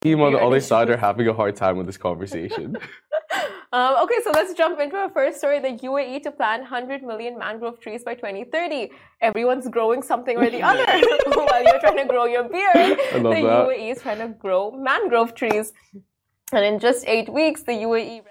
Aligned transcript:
team 0.00 0.20
on 0.22 0.32
the 0.32 0.38
other 0.38 0.60
side 0.60 0.88
are 0.88 0.96
having 0.96 1.28
a 1.28 1.32
hard 1.32 1.56
time 1.56 1.76
with 1.76 1.86
this 1.86 1.98
conversation. 1.98 2.76
Um, 3.72 3.94
okay, 4.02 4.16
so 4.24 4.32
let's 4.32 4.52
jump 4.54 4.80
into 4.80 4.96
our 4.96 5.10
first 5.10 5.38
story. 5.38 5.60
The 5.60 5.68
UAE 5.68 6.24
to 6.24 6.32
plant 6.32 6.62
100 6.62 7.04
million 7.04 7.38
mangrove 7.38 7.78
trees 7.78 8.02
by 8.02 8.14
2030. 8.14 8.90
Everyone's 9.20 9.68
growing 9.68 10.02
something 10.02 10.36
or 10.36 10.50
the 10.50 10.60
other. 10.70 10.84
While 11.26 11.62
you're 11.62 11.78
trying 11.78 11.98
to 11.98 12.06
grow 12.06 12.24
your 12.24 12.48
beard, 12.48 12.98
the 13.12 13.20
that. 13.22 13.68
UAE 13.68 13.92
is 13.92 14.02
trying 14.02 14.18
to 14.18 14.34
grow 14.36 14.72
mangrove 14.72 15.36
trees. 15.36 15.72
And 16.52 16.64
in 16.64 16.80
just 16.80 17.06
eight 17.06 17.32
weeks, 17.32 17.62
the 17.62 17.72
UAE 17.86 18.22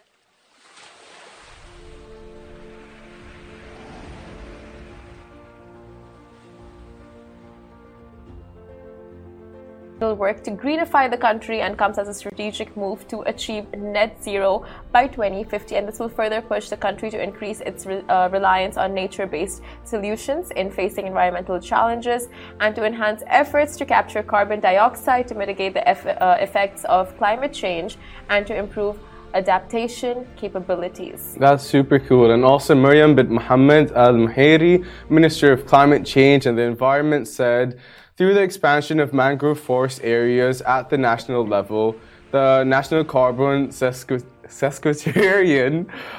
will 10.00 10.16
work 10.16 10.43
to 10.43 10.52
greenify 10.52 11.09
the 11.09 11.18
country 11.18 11.61
and 11.61 11.77
comes 11.77 11.97
as 11.97 12.07
a 12.07 12.13
strategic 12.13 12.76
move 12.77 13.07
to 13.07 13.21
achieve 13.21 13.71
net 13.73 14.23
zero 14.23 14.66
by 14.91 15.07
2050. 15.07 15.76
And 15.76 15.88
this 15.88 15.99
will 15.99 16.09
further 16.09 16.41
push 16.41 16.70
the 16.70 16.77
country 16.77 17.09
to 17.12 17.21
increase 17.21 17.62
its 17.62 17.85
re- 17.85 18.04
uh, 18.09 18.30
reliance 18.31 18.77
on 18.77 18.93
nature 18.93 19.27
based 19.27 19.62
solutions 19.84 20.52
in 20.52 20.71
facing 20.71 21.07
environmental 21.07 21.59
challenges 21.59 22.30
and 22.59 22.76
to 22.76 22.85
enhance 22.85 23.23
efforts 23.27 23.76
to 23.77 23.85
capture 23.85 24.23
carbon 24.23 24.59
dioxide 24.59 25.27
to 25.27 25.35
mitigate 25.35 25.73
the 25.73 25.88
eff- 25.88 26.05
uh, 26.05 26.38
effects 26.40 26.85
of 26.85 27.16
climate 27.18 27.54
change 27.54 27.98
and 28.29 28.48
to 28.48 28.55
improve 28.55 28.98
adaptation 29.34 30.27
capabilities. 30.35 31.35
That's 31.40 31.63
super 31.63 31.99
cool. 31.99 32.31
And 32.31 32.43
also, 32.43 32.73
Miriam 32.73 33.16
bint 33.16 33.29
Mohammed 33.29 33.90
Almheiri, 33.90 34.85
Minister 35.09 35.52
of 35.52 35.68
Climate 35.68 36.05
Change 36.05 36.45
and 36.45 36.57
the 36.57 36.63
Environment, 36.63 37.27
said 37.27 37.79
through 38.20 38.34
the 38.34 38.41
expansion 38.41 39.00
of 39.00 39.14
mangrove 39.14 39.58
forest 39.58 40.02
areas 40.04 40.62
at 40.64 40.90
the 40.90 40.98
national 40.98 41.48
level, 41.48 41.96
the 42.32 42.66
National 42.66 43.05
Carbon 43.05 43.70
Sesqu- 43.70 44.26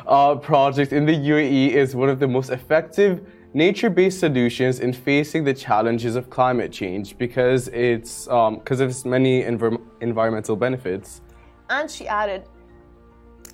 uh, 0.07 0.35
project 0.37 0.95
in 0.95 1.05
the 1.05 1.13
UAE 1.13 1.73
is 1.73 1.95
one 1.95 2.09
of 2.09 2.19
the 2.19 2.27
most 2.27 2.49
effective 2.49 3.21
nature-based 3.53 4.19
solutions 4.19 4.81
in 4.81 4.95
facing 4.95 5.45
the 5.45 5.53
challenges 5.53 6.17
of 6.17 6.31
climate 6.31 6.73
change 6.73 7.19
because 7.19 7.69
it's 7.69 8.25
because 8.25 8.81
of 8.81 8.89
its 8.89 9.05
many 9.05 9.43
envir- 9.43 9.83
environmental 10.01 10.57
benefits. 10.57 11.21
And 11.69 11.91
she 11.91 12.09
added, 12.09 12.45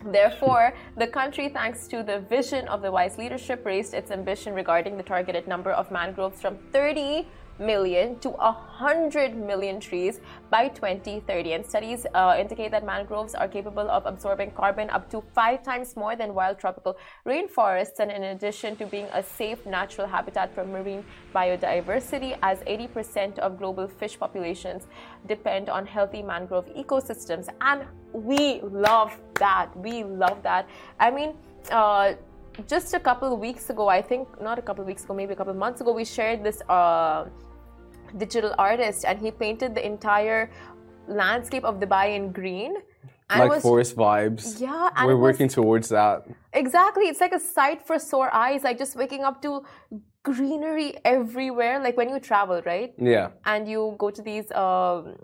Therefore, 0.05 0.73
the 0.97 1.09
country, 1.09 1.49
thanks 1.49 1.89
to 1.89 2.05
the 2.05 2.21
vision 2.21 2.69
of 2.69 2.81
the 2.81 2.93
wise 2.93 3.19
leadership, 3.19 3.67
raised 3.67 3.93
its 3.93 4.13
ambition 4.13 4.55
regarding 4.55 4.97
the 4.97 5.03
targeted 5.03 5.49
number 5.49 5.73
of 5.73 5.91
mangroves 5.91 6.41
from 6.41 6.59
30 6.71 7.27
million 7.59 8.19
to 8.21 8.31
100 8.31 9.37
million 9.37 9.81
trees 9.81 10.21
by 10.51 10.69
2030. 10.69 11.53
And 11.53 11.65
studies 11.67 12.07
uh, 12.15 12.37
indicate 12.39 12.71
that 12.71 12.85
mangroves 12.85 13.35
are 13.35 13.49
capable 13.49 13.89
of 13.91 14.07
absorbing 14.07 14.51
carbon 14.53 14.91
up 14.91 15.11
to 15.11 15.23
five 15.35 15.63
times 15.63 15.97
more 15.97 16.17
than 16.17 16.35
wild 16.35 16.59
tropical 16.59 16.97
rainforests. 17.27 17.99
And 18.01 18.11
in 18.11 18.23
addition 18.25 18.77
to 18.77 18.87
being 18.87 19.07
a 19.13 19.23
safe 19.23 19.65
natural 19.67 20.07
habitat 20.07 20.55
for 20.55 20.65
marine 20.65 21.05
biodiversity, 21.35 22.39
as 22.43 22.59
80% 22.61 23.39
of 23.39 23.59
global 23.59 23.89
fish 23.89 24.19
populations 24.19 24.87
depend 25.27 25.69
on 25.69 25.87
healthy 25.87 26.23
mangrove 26.23 26.67
ecosystems. 26.75 27.49
And 27.61 27.85
we 28.13 28.61
love 28.63 29.19
that. 29.35 29.77
We 29.77 30.05
love 30.05 30.43
that. 30.43 30.69
I 30.99 31.11
mean, 31.11 31.35
uh, 31.71 32.15
just 32.67 32.95
a 32.95 33.01
couple 33.01 33.33
of 33.35 33.39
weeks 33.39 33.69
ago, 33.71 33.89
I 33.89 34.01
think 34.01 34.41
not 34.41 34.59
a 34.59 34.63
couple 34.63 34.83
of 34.83 34.89
weeks 34.89 35.05
ago, 35.05 35.15
maybe 35.15 35.33
a 35.33 35.37
couple 35.37 35.53
of 35.53 35.59
months 35.59 35.81
ago, 35.81 35.93
we 35.93 36.05
shared 36.05 36.43
this 36.43 36.63
uh, 36.69 37.27
digital 38.17 38.55
artist, 38.59 39.05
and 39.05 39.19
he 39.21 39.31
painted 39.31 39.75
the 39.75 39.85
entire 39.85 40.51
landscape 41.09 41.65
of 41.65 41.79
Dubai 41.81 42.17
in 42.17 42.33
green. 42.33 42.77
And 43.29 43.41
like 43.41 43.51
was, 43.51 43.63
forest 43.63 43.97
vibes. 43.97 44.61
Yeah, 44.61 45.05
we're 45.05 45.17
working 45.17 45.49
towards 45.49 45.89
that. 45.89 46.27
Exactly, 46.53 47.05
it's 47.09 47.21
like 47.21 47.33
a 47.33 47.41
sight 47.41 47.83
for 47.83 47.99
sore 47.99 48.33
eyes. 48.33 48.63
Like 48.63 48.79
just 48.79 48.95
waking 48.97 49.25
up 49.25 49.43
to 49.43 49.65
greenery 50.23 50.95
everywhere. 51.05 51.81
Like 51.81 51.97
when 51.97 52.09
you 52.09 52.21
travel, 52.21 52.63
right? 52.65 52.95
Yeah. 52.99 53.31
And 53.45 53.69
you 53.69 53.97
go 53.99 54.11
to 54.11 54.23
these. 54.23 54.51
Um, 54.53 55.17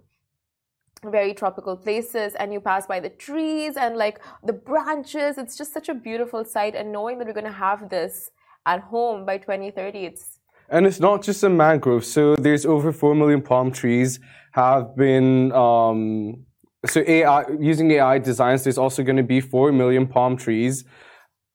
very 1.05 1.35
tropical 1.35 1.77
places 1.77 2.35
and 2.37 2.53
you 2.53 2.61
pass 2.61 2.87
by 2.87 3.01
the 3.01 3.09
trees 3.09 3.77
and 3.77 3.97
like 3.97 4.21
the 4.45 4.53
branches 4.53 5.37
it's 5.37 5.57
just 5.57 5.73
such 5.73 5.89
a 5.89 5.95
beautiful 5.95 6.45
sight 6.45 6.77
and 6.77 6.93
knowing 6.93 7.19
that 7.19 7.27
we're 7.27 7.33
going 7.33 7.45
to 7.45 7.51
have 7.51 7.89
this 7.89 8.31
at 8.67 8.81
home 8.81 9.27
by 9.27 9.37
2030 9.37 9.99
it's 10.05 10.39
and 10.73 10.87
it's 10.87 10.99
not 10.99 11.23
just 11.23 11.45
a 11.45 11.51
mangrove. 11.51 12.05
So 12.05 12.35
there's 12.35 12.67
over 12.67 12.93
4 12.93 13.15
million 13.15 13.43
palm 13.43 13.71
trees 13.71 14.19
have 14.53 14.97
been 14.97 15.53
um, 15.53 16.45
so 16.85 17.03
ai 17.07 17.45
using 17.61 17.91
ai 17.93 18.19
designs 18.19 18.65
there's 18.65 18.79
also 18.79 19.03
going 19.03 19.17
to 19.17 19.23
be 19.23 19.41
4 19.41 19.71
million 19.73 20.07
palm 20.07 20.37
trees 20.37 20.85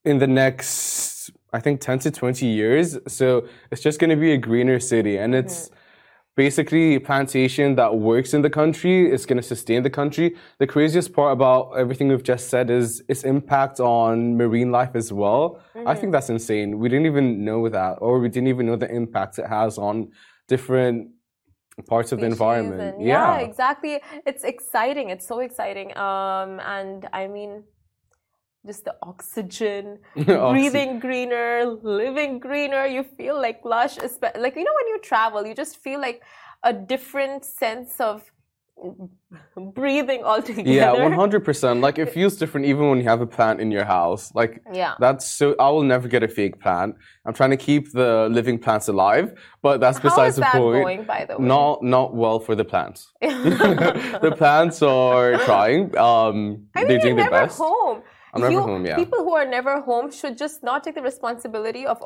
in 0.06 0.20
the 0.20 0.28
next 0.28 1.30
i 1.52 1.60
think 1.60 1.82
10 1.82 2.00
to 2.00 2.12
20 2.12 2.46
years. 2.46 2.98
So 3.08 3.48
it's 3.72 3.82
just 3.82 4.00
going 4.00 4.10
to 4.10 4.16
be 4.16 4.32
a 4.32 4.38
greener 4.38 4.80
city. 4.80 5.18
And 5.18 5.36
it's 5.36 5.66
mm-hmm 5.66 5.74
basically 6.38 7.00
plantation 7.00 7.76
that 7.76 7.96
works 7.96 8.34
in 8.36 8.44
the 8.44 8.50
country 8.50 9.12
is 9.12 9.26
going 9.26 9.42
to 9.44 9.44
sustain 9.44 9.82
the 9.82 9.90
country. 9.90 10.36
The 10.60 10.68
craziest 10.68 11.12
part 11.12 11.34
about 11.34 11.72
everything 11.72 12.08
we've 12.10 12.24
just 12.24 12.48
said 12.50 12.70
is 12.70 13.04
its 13.10 13.24
impact 13.24 13.80
on 13.80 14.38
marine 14.38 14.72
life 14.72 14.94
as 14.94 15.12
well. 15.12 15.60
Mm-hmm. 15.76 15.88
I 15.88 15.96
think 15.96 16.12
that's 16.14 16.30
insane. 16.30 16.78
We 16.78 16.90
didn't 16.90 17.08
even 17.08 17.44
know 17.44 17.68
that, 17.68 17.94
or 18.00 18.20
we 18.20 18.30
didn't 18.30 18.50
even 18.50 18.68
know 18.68 18.78
the 18.78 18.90
impact 18.90 19.40
it 19.40 19.48
has 19.48 19.80
on 19.80 20.12
different 20.48 21.10
parts 21.88 22.12
of 22.12 22.20
the 22.20 22.28
environment. 22.28 22.82
And, 22.82 23.06
yeah. 23.06 23.40
yeah, 23.40 23.48
exactly. 23.50 24.00
It's 24.26 24.44
exciting. 24.44 25.10
It's 25.10 25.28
so 25.28 25.40
exciting. 25.40 25.90
Um, 25.98 26.60
and 26.60 27.10
I 27.14 27.28
mean, 27.28 27.64
just 28.66 28.86
the 28.86 28.96
oxygen, 29.02 30.00
breathing 30.16 31.00
greener, 31.00 31.66
living 31.84 32.40
greener. 32.40 32.86
You 32.86 33.04
feel 33.04 33.40
like 33.40 33.64
lush. 33.64 33.98
Like, 33.98 34.56
you 34.56 34.64
know, 34.64 34.76
when 34.80 34.88
you 34.88 35.00
travel, 35.02 35.46
you 35.46 35.56
just 35.56 35.78
feel 35.78 36.00
like 36.02 36.22
a 36.64 36.74
different 36.74 37.46
sense 37.46 38.00
of 38.00 38.30
breathing 39.74 40.24
altogether. 40.24 40.70
Yeah, 40.70 40.94
100%. 40.94 41.82
Like, 41.82 41.98
it 41.98 42.10
feels 42.12 42.36
different 42.36 42.66
even 42.66 42.90
when 42.90 43.00
you 43.00 43.06
have 43.06 43.22
a 43.22 43.28
plant 43.28 43.60
in 43.60 43.72
your 43.72 43.86
house. 43.86 44.34
Like, 44.36 44.62
yeah. 44.72 44.96
that's 45.00 45.26
so, 45.26 45.56
I 45.60 45.70
will 45.70 45.84
never 45.84 46.08
get 46.08 46.24
a 46.24 46.28
fake 46.28 46.60
plant. 46.60 46.96
I'm 47.26 47.34
trying 47.34 47.52
to 47.52 47.58
keep 47.58 47.92
the 47.92 48.28
living 48.32 48.60
plants 48.60 48.88
alive, 48.88 49.34
but 49.62 49.80
that's 49.80 49.98
How 49.98 50.10
besides 50.10 50.36
the 50.36 50.42
that 50.42 50.54
point. 50.54 50.84
Going, 50.84 51.04
by 51.06 51.26
the 51.26 51.38
way? 51.38 51.46
Not, 51.46 51.84
not 51.84 52.16
well 52.16 52.40
for 52.40 52.56
the 52.56 52.66
plants. 52.66 53.12
the 53.22 54.34
plants 54.38 54.82
are 54.82 55.38
trying. 55.46 55.98
Um, 55.98 56.68
I 56.76 56.80
mean, 56.80 56.88
they're 56.88 57.00
doing 57.00 57.16
their 57.16 57.30
best. 57.30 57.58
home. 57.58 58.04
I'm 58.34 58.42
never 58.42 58.54
you, 58.54 58.62
home, 58.62 58.86
yeah. 58.86 58.96
People 58.96 59.24
who 59.24 59.34
are 59.36 59.46
never 59.46 59.82
home 59.82 60.12
should 60.12 60.38
just 60.38 60.64
not 60.64 60.84
take 60.84 60.96
the 60.96 61.02
responsibility 61.02 61.86
of 61.86 61.98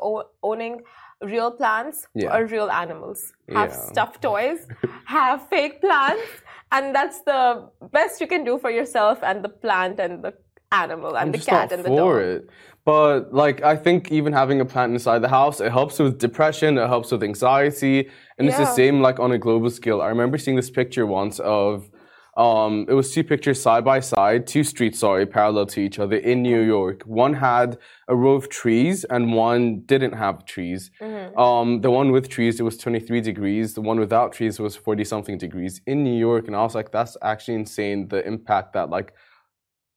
owning 0.42 0.82
real 1.22 1.50
plants 1.50 2.06
yeah. 2.14 2.34
or 2.34 2.46
real 2.46 2.70
animals. 2.70 3.32
Have 3.48 3.70
Yeah. 3.70 3.90
stuffed 3.90 4.22
toys, 4.30 4.66
have 5.04 5.48
fake 5.48 5.80
plants, 5.80 6.30
and 6.70 6.94
that's 6.94 7.22
the 7.22 7.68
best 7.92 8.20
you 8.20 8.26
can 8.26 8.44
do 8.44 8.58
for 8.58 8.70
yourself 8.70 9.22
and 9.22 9.44
the 9.44 9.48
plant 9.48 10.00
and 10.00 10.22
the 10.22 10.32
animal 10.72 11.10
and 11.16 11.26
I'm 11.26 11.32
the 11.32 11.38
cat 11.38 11.70
and 11.70 11.84
the 11.84 11.88
for 11.88 12.20
dog. 12.20 12.28
it. 12.28 12.50
But 12.84 13.32
like 13.32 13.62
I 13.62 13.76
think 13.76 14.10
even 14.10 14.32
having 14.32 14.60
a 14.60 14.64
plant 14.64 14.92
inside 14.92 15.20
the 15.20 15.28
house, 15.28 15.60
it 15.60 15.70
helps 15.70 15.98
with 15.98 16.18
depression, 16.18 16.78
it 16.78 16.88
helps 16.88 17.12
with 17.12 17.22
anxiety, 17.22 18.08
and 18.38 18.48
it's 18.48 18.56
the 18.56 18.74
same 18.74 19.00
like 19.00 19.20
on 19.20 19.30
a 19.32 19.38
global 19.38 19.70
scale. 19.70 20.00
I 20.02 20.08
remember 20.08 20.36
seeing 20.38 20.56
this 20.56 20.70
picture 20.70 21.06
once 21.06 21.38
of 21.40 21.90
um, 22.36 22.86
it 22.88 22.94
was 22.94 23.12
two 23.12 23.22
pictures 23.24 23.60
side 23.60 23.84
by 23.84 24.00
side, 24.00 24.46
two 24.46 24.64
streets, 24.64 24.98
sorry, 25.00 25.26
parallel 25.26 25.66
to 25.66 25.80
each 25.80 25.98
other 25.98 26.16
in 26.16 26.42
New 26.42 26.60
York. 26.62 27.02
One 27.02 27.34
had 27.34 27.78
a 28.08 28.16
row 28.16 28.32
of 28.32 28.48
trees 28.48 29.04
and 29.04 29.34
one 29.34 29.80
didn't 29.80 30.12
have 30.12 30.46
trees. 30.46 30.90
Mhm. 31.00 31.36
Um, 31.38 31.80
the 31.82 31.90
one 31.90 32.10
with 32.10 32.30
trees, 32.30 32.58
it 32.58 32.62
was 32.62 32.78
23 32.78 33.20
degrees. 33.20 33.74
The 33.74 33.82
one 33.82 34.00
without 34.00 34.32
trees 34.32 34.58
was 34.58 34.74
40 34.76 35.04
something 35.04 35.36
degrees 35.36 35.82
in 35.86 36.02
New 36.04 36.16
York. 36.16 36.46
And 36.46 36.56
I 36.56 36.62
was 36.62 36.74
like, 36.74 36.90
that's 36.90 37.18
actually 37.20 37.56
insane 37.56 38.08
the 38.08 38.26
impact 38.26 38.72
that, 38.72 38.88
like, 38.88 39.12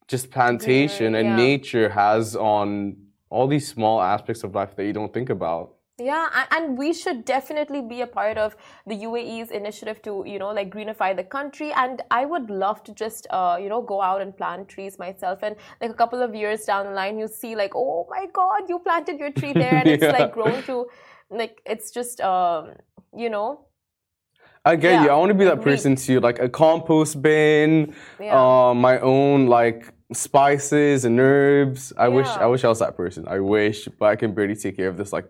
just 0.10 0.30
plantation 0.30 1.14
Greenery, 1.14 1.28
and 1.30 1.38
nature 1.38 1.90
has 1.90 2.36
on 2.36 2.98
all 3.30 3.48
these 3.48 3.68
small 3.68 4.02
aspects 4.02 4.44
of 4.44 4.54
life 4.54 4.76
that 4.76 4.86
you 4.86 4.94
don't 4.94 5.14
think 5.14 5.30
about. 5.30 5.75
Yeah, 5.98 6.28
and 6.52 6.78
we 6.78 6.92
should 6.92 7.24
definitely 7.24 7.82
be 7.82 8.02
a 8.02 8.08
part 8.08 8.38
of 8.38 8.58
the 8.86 8.96
UAE's 8.96 9.50
initiative 9.50 10.02
to, 10.02 10.26
you 10.28 10.40
know, 10.40 10.50
like 10.52 10.70
greenify 10.70 11.16
the 11.16 11.24
country. 11.24 11.72
And 11.72 12.02
I 12.12 12.26
would 12.26 12.50
love 12.50 12.84
to 12.84 12.94
just, 12.94 13.28
uh, 13.30 13.58
you 13.62 13.70
know, 13.70 13.82
go 13.82 14.02
out 14.02 14.22
and 14.22 14.36
plant 14.36 14.68
trees 14.68 15.00
myself. 15.00 15.40
And 15.42 15.56
like 15.80 15.92
a 15.92 15.94
couple 15.94 16.22
of 16.22 16.36
years 16.36 16.66
down 16.66 16.88
the 16.88 16.92
line, 16.92 17.18
you 17.18 17.30
see, 17.30 17.56
like, 17.56 17.72
oh 17.76 18.06
my 18.10 18.26
God, 18.34 18.64
you 18.68 18.80
planted 18.80 19.20
your 19.20 19.32
tree 19.32 19.54
there, 19.54 19.78
and 19.78 19.90
it's 19.90 20.10
like 20.10 20.34
grown 20.34 20.64
to, 20.64 20.88
like, 21.30 21.62
it's 21.66 21.92
just, 21.92 22.20
um, 22.20 22.74
you 23.16 23.30
know, 23.30 23.62
I 24.66 24.76
get 24.76 24.94
Yeah, 24.94 25.04
you. 25.04 25.10
I 25.12 25.16
want 25.16 25.30
to 25.30 25.36
be 25.36 25.46
that 25.46 25.62
person 25.62 25.96
too, 25.96 26.20
like 26.20 26.40
a 26.40 26.50
compost 26.50 27.22
bin, 27.22 27.94
Yeah. 28.20 28.70
uh, 28.70 28.74
my 28.74 29.00
own 29.00 29.48
like 29.48 29.94
spices 30.12 31.06
and 31.06 31.20
herbs. 31.20 31.94
I 31.98 32.08
wish 32.10 32.38
I 32.38 32.48
wish 32.48 32.64
I 32.64 32.68
was 32.70 32.80
that 32.80 32.98
person. 32.98 33.28
I 33.28 33.40
wish, 33.40 33.88
but 34.00 34.08
I 34.08 34.16
can 34.16 34.34
barely 34.34 34.56
take 34.56 34.76
care 34.76 34.88
of 34.90 34.98
this 34.98 35.14
like 35.14 35.26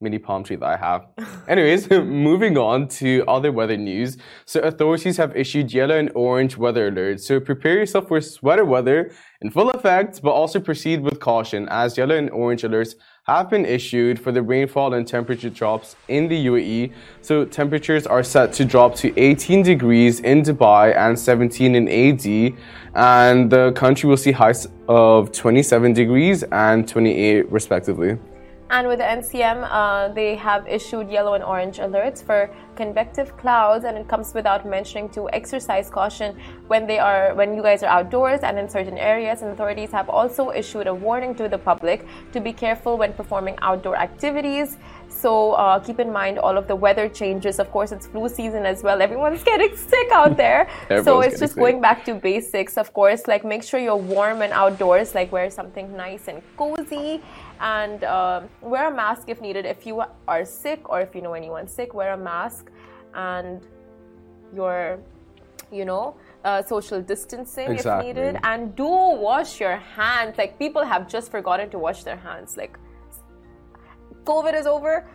mini 0.00 0.18
palm 0.18 0.42
tree 0.42 0.56
that 0.56 0.66
I 0.66 0.76
have. 0.76 1.06
Anyways, 1.48 1.90
moving 1.90 2.56
on 2.56 2.88
to 3.00 3.22
other 3.28 3.52
weather 3.52 3.76
news. 3.76 4.16
So 4.46 4.60
authorities 4.60 5.18
have 5.18 5.36
issued 5.36 5.72
yellow 5.72 5.98
and 5.98 6.10
orange 6.14 6.56
weather 6.56 6.90
alerts. 6.90 7.20
So 7.20 7.38
prepare 7.38 7.74
yourself 7.74 8.08
for 8.08 8.20
sweater 8.20 8.64
weather 8.64 9.12
in 9.42 9.50
full 9.50 9.70
effect, 9.70 10.22
but 10.22 10.30
also 10.30 10.58
proceed 10.58 11.00
with 11.00 11.20
caution 11.20 11.68
as 11.70 11.98
yellow 11.98 12.16
and 12.16 12.30
orange 12.30 12.62
alerts 12.62 12.94
have 13.24 13.50
been 13.50 13.66
issued 13.66 14.18
for 14.18 14.32
the 14.32 14.42
rainfall 14.42 14.94
and 14.94 15.06
temperature 15.06 15.50
drops 15.50 15.96
in 16.08 16.28
the 16.28 16.46
UAE. 16.46 16.92
So 17.20 17.44
temperatures 17.44 18.06
are 18.06 18.22
set 18.22 18.52
to 18.54 18.64
drop 18.64 18.94
to 18.96 19.12
18 19.18 19.62
degrees 19.62 20.20
in 20.20 20.42
Dubai 20.42 20.96
and 20.96 21.18
17 21.18 21.74
in 21.74 21.88
AD, 21.88 22.58
and 22.94 23.50
the 23.50 23.72
country 23.72 24.08
will 24.08 24.16
see 24.16 24.32
highs 24.32 24.66
of 24.88 25.30
27 25.32 25.92
degrees 25.92 26.42
and 26.44 26.88
28 26.88 27.52
respectively. 27.52 28.18
And 28.70 28.86
with 28.86 29.00
the 29.00 29.04
NCM, 29.04 29.66
uh, 29.68 30.12
they 30.14 30.36
have 30.36 30.68
issued 30.68 31.10
yellow 31.10 31.34
and 31.34 31.42
orange 31.42 31.78
alerts 31.78 32.22
for 32.22 32.48
convective 32.76 33.36
clouds, 33.36 33.84
and 33.84 33.98
it 33.98 34.06
comes 34.06 34.32
without 34.32 34.64
mentioning 34.64 35.08
to 35.08 35.28
exercise 35.32 35.90
caution 35.90 36.38
when 36.68 36.86
they 36.86 37.00
are 37.00 37.34
when 37.34 37.56
you 37.56 37.62
guys 37.62 37.82
are 37.82 37.90
outdoors 37.90 38.40
and 38.44 38.56
in 38.60 38.68
certain 38.68 38.96
areas. 38.96 39.42
And 39.42 39.50
authorities 39.50 39.90
have 39.90 40.08
also 40.08 40.52
issued 40.52 40.86
a 40.86 40.94
warning 40.94 41.34
to 41.34 41.48
the 41.48 41.58
public 41.58 42.06
to 42.32 42.40
be 42.40 42.52
careful 42.52 42.96
when 42.96 43.12
performing 43.12 43.58
outdoor 43.60 43.96
activities. 43.96 44.76
So 45.20 45.52
uh, 45.52 45.78
keep 45.78 46.00
in 46.00 46.10
mind 46.10 46.38
all 46.38 46.56
of 46.56 46.66
the 46.66 46.74
weather 46.74 47.08
changes. 47.08 47.58
Of 47.58 47.70
course, 47.70 47.92
it's 47.92 48.06
flu 48.06 48.28
season 48.28 48.64
as 48.64 48.82
well. 48.82 49.02
Everyone's 49.02 49.44
getting 49.52 49.76
sick 49.76 50.10
out 50.12 50.36
there. 50.36 50.68
so 51.04 51.20
it's 51.20 51.38
just 51.38 51.54
sick. 51.54 51.60
going 51.60 51.80
back 51.80 52.04
to 52.06 52.14
basics. 52.14 52.78
Of 52.78 52.94
course, 52.94 53.26
like 53.26 53.44
make 53.44 53.62
sure 53.62 53.78
you're 53.78 53.96
warm 53.96 54.40
and 54.40 54.52
outdoors. 54.52 55.14
Like 55.14 55.30
wear 55.30 55.50
something 55.50 55.94
nice 55.94 56.28
and 56.28 56.42
cozy 56.56 57.20
and 57.60 58.02
uh, 58.04 58.40
wear 58.62 58.88
a 58.88 58.94
mask 58.94 59.28
if 59.28 59.40
needed. 59.40 59.66
If 59.66 59.86
you 59.86 60.02
are 60.26 60.44
sick 60.44 60.88
or 60.88 61.00
if 61.02 61.14
you 61.14 61.20
know 61.20 61.34
anyone 61.34 61.68
sick, 61.68 61.92
wear 61.92 62.14
a 62.14 62.16
mask 62.16 62.70
and 63.14 63.60
your, 64.54 64.98
you 65.70 65.84
know, 65.84 66.16
uh, 66.44 66.62
social 66.62 67.02
distancing 67.02 67.70
exactly. 67.70 68.10
if 68.10 68.16
needed. 68.16 68.40
And 68.42 68.74
do 68.74 68.88
wash 68.88 69.60
your 69.60 69.76
hands. 69.76 70.38
Like 70.38 70.58
people 70.58 70.82
have 70.82 71.08
just 71.08 71.30
forgotten 71.30 71.68
to 71.70 71.78
wash 71.78 72.04
their 72.04 72.16
hands. 72.16 72.56
Like 72.56 72.78
COVID 74.24 74.58
is 74.58 74.66
over. 74.66 75.06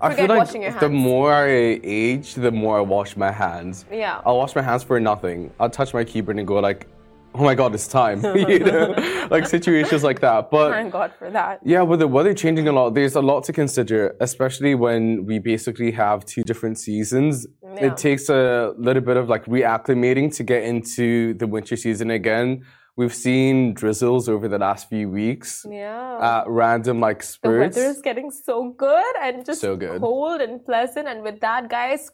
I 0.00 0.14
feel 0.14 0.26
like 0.28 0.80
the 0.80 0.88
more 0.90 1.32
I 1.32 1.80
age, 1.82 2.34
the 2.34 2.50
more 2.50 2.78
I 2.78 2.80
wash 2.82 3.16
my 3.16 3.30
hands. 3.30 3.86
Yeah. 3.90 4.20
I'll 4.26 4.36
wash 4.36 4.54
my 4.54 4.62
hands 4.62 4.84
for 4.84 5.00
nothing. 5.00 5.50
I'll 5.58 5.70
touch 5.70 5.94
my 5.94 6.04
keyboard 6.04 6.38
and 6.38 6.46
go 6.46 6.56
like, 6.56 6.86
oh 7.34 7.42
my 7.42 7.54
god, 7.54 7.74
it's 7.74 7.88
time. 7.88 8.22
you 8.48 8.58
know, 8.58 8.94
like 9.30 9.46
situations 9.46 10.02
like 10.02 10.20
that. 10.20 10.50
But 10.50 10.70
thank 10.70 10.92
God 10.92 11.12
for 11.18 11.30
that. 11.30 11.60
Yeah, 11.64 11.82
with 11.82 12.00
the 12.00 12.08
weather 12.08 12.34
changing 12.34 12.68
a 12.68 12.72
lot, 12.72 12.90
there's 12.94 13.14
a 13.14 13.22
lot 13.22 13.44
to 13.44 13.52
consider, 13.52 14.16
especially 14.20 14.74
when 14.74 15.24
we 15.24 15.38
basically 15.38 15.90
have 15.92 16.24
two 16.24 16.42
different 16.42 16.78
seasons. 16.78 17.46
Yeah. 17.62 17.86
It 17.86 17.96
takes 17.96 18.28
a 18.28 18.74
little 18.76 19.02
bit 19.02 19.16
of 19.16 19.28
like 19.28 19.44
reacclimating 19.46 20.34
to 20.36 20.42
get 20.42 20.64
into 20.64 21.34
the 21.34 21.46
winter 21.46 21.76
season 21.76 22.10
again. 22.10 22.64
We've 22.96 23.14
seen 23.14 23.74
drizzles 23.74 24.26
over 24.26 24.48
the 24.48 24.58
last 24.58 24.88
few 24.88 25.10
weeks. 25.10 25.66
Yeah. 25.68 26.40
At 26.40 26.48
random 26.48 26.98
like 26.98 27.22
spurts. 27.22 27.76
The 27.76 27.80
weather 27.82 27.90
is 27.90 28.00
getting 28.00 28.30
so 28.30 28.70
good 28.70 29.14
and 29.20 29.44
just 29.44 29.60
so 29.60 29.76
good. 29.76 30.00
cold 30.00 30.40
and 30.40 30.64
pleasant. 30.64 31.06
And 31.06 31.22
with 31.22 31.40
that, 31.40 31.68
guys, 31.68 32.10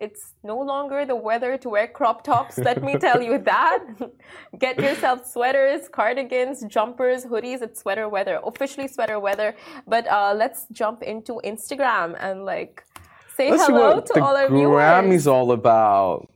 it's 0.00 0.34
no 0.42 0.58
longer 0.58 1.04
the 1.04 1.14
weather 1.14 1.56
to 1.58 1.68
wear 1.68 1.86
crop 1.86 2.24
tops, 2.24 2.58
let 2.58 2.82
me 2.82 2.96
tell 3.06 3.22
you 3.22 3.38
that. 3.38 3.78
Get 4.58 4.78
yourself 4.78 5.26
sweaters, 5.26 5.88
cardigans, 5.88 6.64
jumpers, 6.64 7.24
hoodies. 7.24 7.62
It's 7.62 7.80
sweater 7.80 8.08
weather, 8.08 8.40
officially 8.44 8.88
sweater 8.88 9.20
weather. 9.20 9.54
But 9.86 10.06
uh, 10.08 10.34
let's 10.36 10.66
jump 10.72 11.02
into 11.02 11.40
Instagram 11.44 12.16
and 12.18 12.44
like 12.44 12.82
say 13.36 13.50
let's 13.50 13.66
hello 13.66 14.00
to 14.00 14.22
all 14.22 14.36
our 14.36 14.48
viewers. 14.48 15.06
The 15.06 15.12
is 15.12 15.26
all 15.26 15.52
about. 15.52 16.28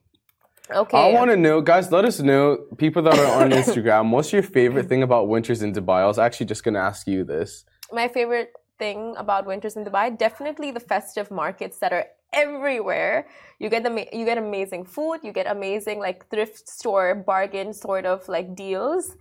Okay. 0.70 0.96
I 0.96 1.12
want 1.12 1.30
to 1.30 1.36
know, 1.36 1.60
guys, 1.60 1.92
let 1.92 2.04
us 2.04 2.20
know, 2.20 2.56
people 2.78 3.02
that 3.02 3.18
are 3.18 3.42
on 3.42 3.50
Instagram, 3.50 4.10
what's 4.10 4.32
your 4.32 4.42
favorite 4.42 4.88
thing 4.88 5.02
about 5.02 5.28
winters 5.28 5.62
in 5.62 5.72
Dubai? 5.72 6.00
I 6.00 6.06
was 6.06 6.18
actually 6.18 6.46
just 6.46 6.64
going 6.64 6.74
to 6.74 6.80
ask 6.80 7.06
you 7.06 7.22
this. 7.22 7.64
My 7.92 8.08
favorite 8.08 8.52
thing 8.78 9.14
about 9.18 9.46
winters 9.46 9.76
in 9.76 9.84
Dubai, 9.84 10.16
definitely 10.18 10.70
the 10.70 10.80
festive 10.80 11.30
markets 11.30 11.78
that 11.78 11.92
are 11.92 12.06
everywhere. 12.32 13.28
You 13.58 13.68
get 13.68 13.82
the 13.84 14.08
you 14.12 14.24
get 14.24 14.38
amazing 14.38 14.84
food, 14.86 15.20
you 15.22 15.32
get 15.32 15.46
amazing 15.46 16.00
like 16.00 16.28
thrift 16.28 16.68
store 16.68 17.14
bargain 17.14 17.72
sort 17.72 18.06
of 18.06 18.28
like 18.28 18.56
deals. 18.56 19.16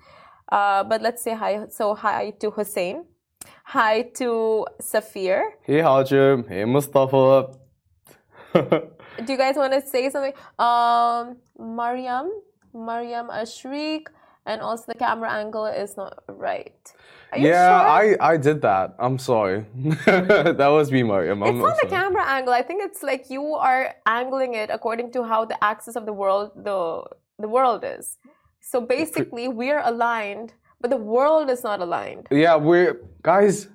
Uh, 0.52 0.84
but 0.84 1.02
let's 1.02 1.22
say 1.24 1.36
hi. 1.36 1.68
So 1.70 1.94
hi 1.94 2.32
to 2.40 2.52
Hussein. 2.52 3.06
Hi 3.66 4.04
to 4.16 4.66
Safir. 4.82 5.42
Hey 5.64 5.80
Hajim. 5.80 6.48
Hey 6.48 6.66
Mustafa. 6.66 7.54
Do 9.26 9.32
you 9.32 9.38
guys 9.38 9.56
want 9.56 9.74
to 9.74 9.82
say 9.82 10.10
something? 10.10 10.34
Um, 10.60 11.38
Mariam, 11.60 12.32
Mariam 12.74 13.28
Ashrik, 13.28 14.08
and 14.46 14.62
also 14.62 14.86
the 14.88 14.98
camera 14.98 15.32
angle 15.32 15.66
is 15.66 15.96
not 15.96 16.24
right 16.28 16.94
yeah, 17.38 17.80
sure? 17.80 18.20
I, 18.22 18.34
I 18.34 18.38
did 18.38 18.62
that. 18.62 18.96
I'm 19.00 19.18
sorry. 19.18 19.66
that 20.06 20.68
was 20.68 20.92
me, 20.92 21.04
Mariam. 21.04 21.44
I'm 21.44 21.56
it's 21.56 21.64
not 21.64 21.78
the 21.82 21.88
camera 21.88 22.24
angle. 22.26 22.54
I 22.54 22.62
think 22.62 22.84
it's 22.84 23.04
like 23.04 23.30
you 23.30 23.56
are 23.56 23.96
angling 24.06 24.54
it 24.56 24.70
according 24.72 25.12
to 25.14 25.24
how 25.24 25.46
the 25.46 25.62
axis 25.64 25.96
of 25.96 26.06
the 26.06 26.14
world 26.14 26.52
the 26.56 27.04
the 27.40 27.48
world 27.48 27.84
is. 27.86 28.18
So 28.60 28.82
basically, 28.82 29.48
we're 29.48 29.82
aligned, 29.84 30.54
but 30.80 30.90
the 30.90 30.98
world 30.98 31.50
is 31.50 31.64
not 31.64 31.82
aligned. 31.82 32.28
Yeah, 32.32 32.56
we're 32.56 33.02
guys. 33.22 33.68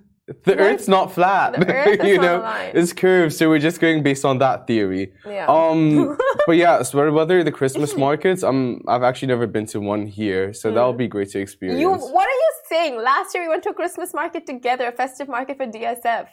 The 0.45 0.57
Earth's 0.59 0.89
not 0.89 1.13
flat. 1.13 1.55
The 1.59 1.75
Earth 1.75 2.05
you 2.05 2.19
know, 2.19 2.45
it's 2.75 2.93
curved, 2.93 3.33
so 3.33 3.49
we're 3.49 3.59
just 3.59 3.81
going 3.81 4.03
based 4.03 4.25
on 4.25 4.39
that 4.39 4.67
theory. 4.67 5.13
Yeah. 5.27 5.47
Um, 5.47 6.19
but 6.47 6.57
yeah, 6.57 6.83
so 6.83 7.11
whether 7.11 7.43
the 7.43 7.53
Christmas 7.53 7.97
markets, 8.07 8.43
um, 8.43 8.83
I've 8.87 9.03
actually 9.03 9.29
never 9.29 9.47
been 9.47 9.65
to 9.67 9.81
one 9.81 10.07
here, 10.07 10.53
so 10.53 10.71
mm. 10.71 10.75
that'll 10.75 10.93
be 10.93 11.09
great 11.09 11.31
to 11.31 11.41
experience. 11.41 11.81
You, 11.81 11.91
what 11.91 12.27
are 12.27 12.31
you 12.31 12.53
saying? 12.69 13.03
Last 13.03 13.35
year 13.35 13.45
we 13.45 13.49
went 13.49 13.63
to 13.65 13.71
a 13.71 13.75
Christmas 13.75 14.13
market 14.13 14.47
together, 14.47 14.89
a 14.89 14.93
festive 14.93 15.29
market 15.29 15.57
for 15.57 15.67
DSF. 15.67 16.27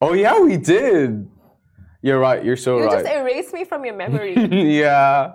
Oh 0.00 0.12
yeah, 0.12 0.38
we 0.38 0.56
did. 0.56 1.28
You're 2.02 2.20
right. 2.20 2.44
You're 2.44 2.56
so 2.56 2.78
you 2.78 2.84
right. 2.84 2.98
You 2.98 3.04
just 3.04 3.14
erased 3.14 3.54
me 3.54 3.64
from 3.64 3.84
your 3.84 3.94
memory. 3.94 4.34
yeah, 4.78 5.32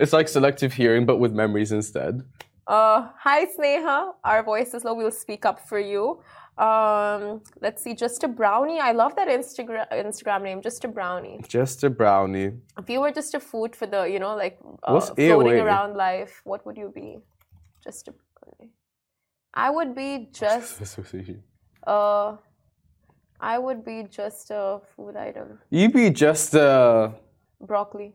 it's 0.00 0.12
like 0.12 0.28
selective 0.28 0.72
hearing, 0.72 1.06
but 1.06 1.18
with 1.18 1.32
memories 1.32 1.70
instead. 1.70 2.22
Uh, 2.66 3.08
hi 3.18 3.46
Sneha. 3.46 4.12
Our 4.24 4.42
voice 4.42 4.72
is 4.72 4.84
low. 4.84 4.94
We'll 4.94 5.10
speak 5.10 5.44
up 5.44 5.60
for 5.68 5.78
you. 5.78 6.20
Um, 6.56 7.42
let's 7.60 7.82
see, 7.82 7.94
just 7.94 8.22
a 8.24 8.28
brownie. 8.28 8.80
I 8.80 8.92
love 8.92 9.16
that 9.16 9.28
Instagram 9.28 9.86
Instagram 9.92 10.42
name, 10.42 10.62
just 10.62 10.84
a 10.84 10.88
brownie. 10.88 11.40
Just 11.48 11.84
a 11.84 11.90
brownie. 11.90 12.52
If 12.78 12.88
you 12.88 13.00
were 13.00 13.10
just 13.10 13.34
a 13.34 13.40
food 13.40 13.74
for 13.74 13.86
the, 13.86 14.04
you 14.04 14.18
know, 14.18 14.36
like 14.36 14.58
uh, 14.84 15.00
floating 15.00 15.60
around 15.60 15.96
life, 15.96 16.40
what 16.44 16.64
would 16.64 16.76
you 16.76 16.92
be? 16.94 17.18
Just 17.82 18.08
a 18.08 18.12
brownie. 18.12 18.70
I 19.52 19.68
would 19.68 19.94
be 19.94 20.28
just. 20.32 20.80
uh, 21.86 22.36
I 23.40 23.58
would 23.58 23.84
be 23.84 24.04
just 24.04 24.50
a 24.50 24.80
food 24.96 25.16
item. 25.16 25.58
You'd 25.70 25.92
be 25.92 26.08
just 26.10 26.54
a. 26.54 27.12
Broccoli. 27.60 28.14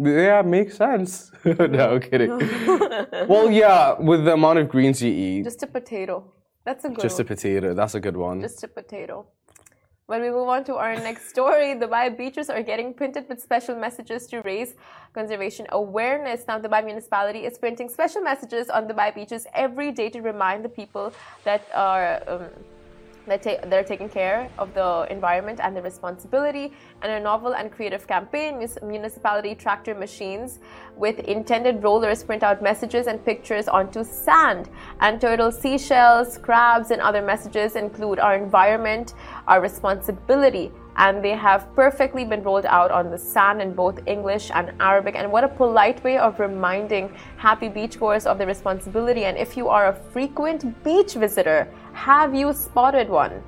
Yeah, 0.00 0.42
makes 0.42 0.76
sense. 0.76 1.32
no, 1.44 1.98
kidding. 1.98 2.30
well, 3.28 3.50
yeah, 3.50 3.98
with 3.98 4.24
the 4.24 4.34
amount 4.34 4.58
of 4.60 4.68
greens 4.68 5.02
you 5.02 5.10
eat. 5.10 5.44
Just 5.44 5.62
a 5.62 5.66
potato. 5.66 6.24
That's 6.64 6.84
a 6.84 6.88
good 6.88 7.00
Just 7.00 7.18
one. 7.18 7.26
a 7.26 7.28
potato. 7.28 7.74
That's 7.74 7.94
a 7.94 8.00
good 8.00 8.16
one. 8.16 8.40
Just 8.40 8.62
a 8.62 8.68
potato. 8.68 9.26
When 10.06 10.22
we 10.22 10.30
move 10.30 10.48
on 10.48 10.64
to 10.64 10.76
our 10.76 10.94
next 10.94 11.28
story, 11.28 11.74
the 11.74 11.86
Dubai 11.88 12.16
beaches 12.16 12.48
are 12.48 12.62
getting 12.62 12.94
printed 12.94 13.28
with 13.28 13.42
special 13.42 13.76
messages 13.76 14.26
to 14.28 14.40
raise 14.42 14.74
conservation 15.12 15.66
awareness. 15.70 16.44
Now, 16.46 16.58
the 16.58 16.68
Dubai 16.68 16.84
municipality 16.84 17.44
is 17.44 17.58
printing 17.58 17.88
special 17.88 18.22
messages 18.22 18.70
on 18.70 18.88
Dubai 18.88 19.14
beaches 19.14 19.46
every 19.52 19.90
day 19.92 20.08
to 20.10 20.20
remind 20.22 20.64
the 20.64 20.68
people 20.68 21.12
that 21.44 21.62
are. 21.74 22.22
Um, 22.26 22.44
that 23.28 23.42
ta- 23.42 23.66
they're 23.66 23.84
taking 23.84 24.08
care 24.08 24.50
of 24.58 24.74
the 24.74 25.06
environment 25.10 25.60
and 25.62 25.76
the 25.76 25.82
responsibility. 25.82 26.72
And 27.02 27.12
a 27.12 27.20
novel 27.20 27.54
and 27.54 27.70
creative 27.70 28.06
campaign, 28.06 28.66
municipality 28.82 29.54
tractor 29.54 29.94
machines 29.94 30.58
with 30.96 31.18
intended 31.20 31.82
rollers 31.82 32.24
print 32.24 32.42
out 32.42 32.62
messages 32.62 33.06
and 33.06 33.24
pictures 33.24 33.68
onto 33.68 34.04
sand. 34.04 34.68
And 35.00 35.20
turtle 35.20 35.52
seashells, 35.52 36.38
crabs, 36.38 36.90
and 36.90 37.00
other 37.00 37.22
messages 37.22 37.76
include 37.76 38.18
our 38.18 38.34
environment, 38.34 39.14
our 39.46 39.60
responsibility, 39.60 40.72
and 40.98 41.24
they 41.24 41.36
have 41.36 41.72
perfectly 41.76 42.24
been 42.24 42.42
rolled 42.42 42.66
out 42.66 42.90
on 42.90 43.10
the 43.10 43.16
sand 43.16 43.62
in 43.62 43.72
both 43.72 44.00
English 44.06 44.50
and 44.52 44.72
Arabic. 44.80 45.14
And 45.14 45.30
what 45.30 45.44
a 45.44 45.48
polite 45.48 46.02
way 46.02 46.18
of 46.18 46.40
reminding 46.40 47.14
happy 47.36 47.68
beachgoers 47.68 48.26
of 48.26 48.36
their 48.36 48.48
responsibility. 48.48 49.24
And 49.24 49.38
if 49.38 49.56
you 49.56 49.68
are 49.68 49.88
a 49.88 49.92
frequent 49.94 50.82
beach 50.82 51.14
visitor, 51.14 51.68
have 51.98 52.34
you 52.34 52.52
spotted 52.52 53.08
one? 53.08 53.42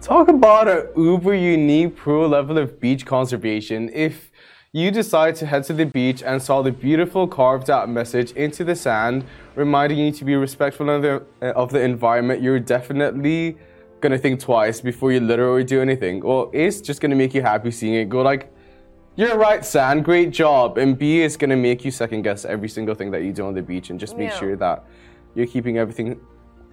Talk 0.00 0.28
about 0.28 0.66
an 0.68 0.88
uber 0.96 1.34
unique 1.34 1.94
pro 1.96 2.26
level 2.26 2.56
of 2.58 2.80
beach 2.80 3.04
conservation. 3.04 3.90
If 3.92 4.30
you 4.72 4.90
decide 4.90 5.36
to 5.36 5.46
head 5.46 5.64
to 5.64 5.74
the 5.74 5.84
beach 5.84 6.22
and 6.22 6.42
saw 6.42 6.62
the 6.62 6.72
beautiful 6.72 7.26
carved 7.28 7.68
out 7.70 7.88
message 7.88 8.30
into 8.32 8.64
the 8.64 8.74
sand, 8.74 9.24
reminding 9.54 9.98
you 9.98 10.10
to 10.12 10.24
be 10.24 10.34
respectful 10.36 10.88
of 10.88 11.02
the, 11.02 11.22
eh, 11.42 11.50
of 11.50 11.70
the 11.70 11.80
environment, 11.80 12.42
you're 12.42 12.58
definitely 12.60 13.56
gonna 14.00 14.18
think 14.18 14.40
twice 14.40 14.80
before 14.80 15.12
you 15.12 15.20
literally 15.20 15.64
do 15.64 15.80
anything. 15.82 16.20
Well, 16.20 16.50
A 16.54 16.64
is 16.66 16.80
just 16.80 17.00
gonna 17.02 17.14
make 17.14 17.34
you 17.34 17.42
happy 17.42 17.70
seeing 17.70 17.94
it. 17.94 18.08
Go 18.08 18.22
like, 18.22 18.50
you're 19.16 19.36
right, 19.36 19.64
San, 19.64 20.02
great 20.02 20.30
job. 20.30 20.78
And 20.78 20.98
B 20.98 21.20
is 21.22 21.36
gonna 21.36 21.56
make 21.56 21.84
you 21.84 21.90
second 21.90 22.22
guess 22.22 22.44
every 22.44 22.68
single 22.68 22.94
thing 22.94 23.10
that 23.10 23.22
you 23.22 23.32
do 23.32 23.44
on 23.46 23.54
the 23.54 23.62
beach 23.62 23.90
and 23.90 23.98
just 24.00 24.16
make 24.16 24.30
Yeah. 24.30 24.38
sure 24.40 24.56
that 24.56 24.84
you're 25.34 25.46
keeping 25.46 25.76
everything 25.78 26.18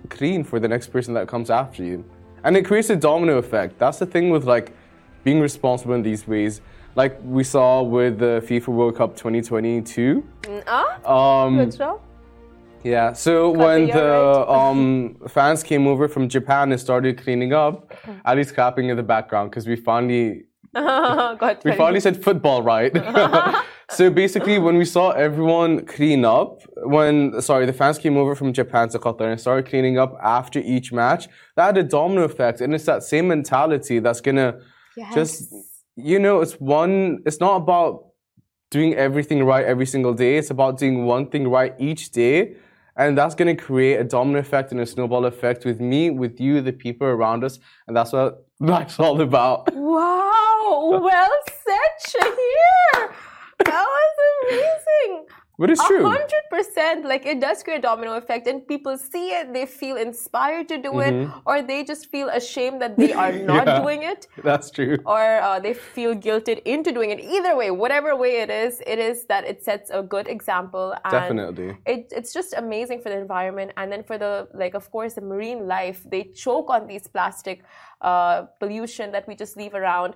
clean 0.10 0.43
for 0.43 0.60
the 0.60 0.67
next 0.67 0.88
person 0.88 1.13
that 1.15 1.27
comes 1.27 1.50
after 1.50 1.83
you. 1.83 2.03
And 2.43 2.57
it 2.57 2.65
creates 2.65 2.89
a 2.89 2.95
domino 2.95 3.38
effect. 3.38 3.79
That's 3.79 4.00
the 4.00 4.05
thing 4.05 4.29
with 4.29 4.43
like 4.45 4.74
being 5.24 5.39
responsible 5.39 5.93
in 5.95 6.01
these 6.03 6.27
ways. 6.27 6.62
Like 6.95 7.19
we 7.24 7.43
saw 7.43 7.81
with 7.81 8.19
the 8.19 8.43
FIFA 8.48 8.67
World 8.67 8.95
Cup 8.98 9.15
2022. 9.15 10.24
Mm, 10.43 10.63
Ah, 10.67 11.43
Um, 11.45 11.57
good 11.57 11.75
job. 11.77 12.00
yeah, 12.83 13.13
so 13.13 13.50
when 13.50 13.88
the 13.88 13.93
the 13.93 14.51
um, 14.51 15.15
fans 15.27 15.63
came 15.63 15.88
over 15.88 16.07
from 16.07 16.27
Japan 16.27 16.72
and 16.72 16.79
started 16.79 17.17
cleaning 17.24 17.53
up, 17.53 17.93
Ali's 18.25 18.51
clapping 18.51 18.89
in 18.89 18.98
the 18.98 19.03
background 19.03 19.50
because 19.50 19.65
we 19.67 19.75
finally 19.75 20.43
we 21.65 21.72
finally 21.77 22.00
said 22.00 22.22
football 22.24 22.62
right. 22.63 22.91
so 23.93 24.09
basically, 24.09 24.59
when 24.59 24.77
we 24.77 24.85
saw 24.85 25.12
everyone 25.12 25.85
clean 25.85 26.25
up, 26.25 26.62
when 26.77 27.41
sorry, 27.41 27.65
the 27.65 27.73
fans 27.73 27.97
came 27.97 28.17
over 28.17 28.35
from 28.35 28.53
Japan 28.53 28.89
to 28.89 29.00
Qatar 29.00 29.31
and 29.31 29.39
started 29.39 29.67
cleaning 29.69 29.97
up 29.97 30.17
after 30.21 30.59
each 30.59 30.91
match, 30.91 31.27
that 31.55 31.65
had 31.65 31.77
a 31.77 31.83
domino 31.83 32.23
effect, 32.23 32.62
and 32.62 32.73
it's 32.73 32.85
that 32.85 33.03
same 33.03 33.27
mentality 33.27 34.00
that's 34.00 34.21
gonna 34.21 34.59
Yes. 34.95 35.13
just 35.15 35.53
you 35.95 36.19
know, 36.19 36.41
it's 36.41 36.53
one. 36.53 37.19
It's 37.25 37.39
not 37.39 37.55
about 37.57 38.05
doing 38.71 38.95
everything 38.95 39.43
right 39.43 39.65
every 39.65 39.85
single 39.85 40.13
day. 40.13 40.38
It's 40.38 40.50
about 40.50 40.79
doing 40.79 41.05
one 41.05 41.29
thing 41.29 41.47
right 41.47 41.73
each 41.77 42.12
day. 42.12 42.55
And 42.95 43.17
that's 43.17 43.33
going 43.35 43.55
to 43.55 43.59
create 43.62 43.97
a 44.00 44.03
domino 44.03 44.39
effect 44.39 44.71
and 44.71 44.79
a 44.81 44.85
snowball 44.85 45.25
effect 45.25 45.65
with 45.65 45.79
me, 45.79 46.12
with 46.12 46.39
you, 46.39 46.62
the 46.62 46.71
people 46.73 47.07
around 47.07 47.43
us. 47.43 47.59
And 47.88 47.97
that's 47.97 48.12
what 48.13 48.45
life's 48.59 49.00
all 49.00 49.19
about. 49.21 49.73
Wow, 49.73 51.00
well 51.03 51.31
said, 51.65 52.21
Shahir. 52.21 52.82
Amazing. 54.50 55.25
But 55.59 55.69
it's 55.69 55.85
true. 55.85 56.03
hundred 56.03 56.45
percent. 56.50 57.05
Like 57.05 57.27
it 57.27 57.39
does 57.39 57.62
create 57.62 57.77
a 57.77 57.81
domino 57.81 58.13
effect, 58.15 58.47
and 58.47 58.67
people 58.67 58.97
see 58.97 59.29
it, 59.29 59.53
they 59.53 59.67
feel 59.67 59.97
inspired 59.97 60.67
to 60.69 60.79
do 60.79 61.00
it, 61.00 61.29
or 61.45 61.62
they 61.62 61.83
just 61.83 62.07
feel 62.09 62.27
ashamed 62.29 62.81
that 62.81 62.97
they 62.97 63.13
are 63.13 63.31
not 63.51 63.67
Mm-hmm. 63.67 63.67
Yeah. 63.67 63.81
doing 63.81 64.01
it, 64.03 64.27
That's 64.43 64.71
true. 64.71 64.97
or 65.05 65.21
uh, 65.41 65.59
they 65.59 65.75
feel 65.75 66.15
guilted 66.15 66.63
into 66.65 66.91
doing 66.91 67.12
it. 67.12 67.19
Either 67.19 67.55
way, 67.55 67.69
whatever 67.69 68.15
way 68.15 68.41
it 68.41 68.50
is, 68.50 68.81
it 68.88 68.97
is 68.97 69.25
that 69.27 69.45
it 69.45 69.63
sets 69.63 69.91
a 69.91 70.01
good 70.01 70.27
example. 70.27 70.95
And 71.05 71.12
Definitely. 71.12 71.77
it, 71.85 72.12
it's 72.12 72.33
just 72.33 72.55
amazing 72.57 73.01
for 73.01 73.09
the 73.09 73.17
environment 73.19 73.73
and 73.77 73.91
then 73.91 74.03
for 74.03 74.17
the 74.17 74.47
like 74.55 74.73
of 74.73 74.89
course 74.89 75.13
the 75.13 75.21
marine 75.21 75.67
life 75.67 76.00
they 76.09 76.23
choke 76.33 76.69
on 76.71 76.88
these 76.88 77.05
plastic 77.07 77.63
uh, 78.01 78.43
pollution 78.59 79.12
that 79.12 79.27
we 79.27 79.35
just 79.35 79.55
leave 79.55 79.75
around 79.75 80.15